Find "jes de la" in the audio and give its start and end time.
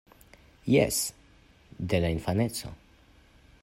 0.75-2.13